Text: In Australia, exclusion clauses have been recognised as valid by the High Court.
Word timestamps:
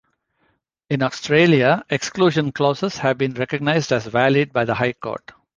In 0.89 1.03
Australia, 1.03 1.85
exclusion 1.87 2.51
clauses 2.53 2.97
have 2.97 3.19
been 3.19 3.35
recognised 3.35 3.91
as 3.91 4.07
valid 4.07 4.51
by 4.51 4.65
the 4.65 4.73
High 4.73 4.93
Court. 4.93 5.31